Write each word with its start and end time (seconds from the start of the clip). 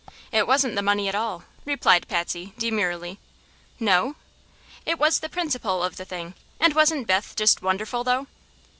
"It 0.31 0.47
wasn't 0.47 0.73
the 0.73 0.81
money 0.81 1.07
at 1.09 1.13
all," 1.13 1.43
replied 1.63 2.07
Patsy, 2.07 2.55
demurely. 2.57 3.19
"No?" 3.79 4.15
"It 4.83 4.97
was 4.97 5.19
the 5.19 5.29
principle 5.29 5.83
of 5.83 5.97
the 5.97 6.05
thing. 6.05 6.33
And 6.59 6.73
wasn't 6.73 7.05
Beth 7.05 7.35
just 7.35 7.61
wonderful, 7.61 8.03
though?" 8.03 8.25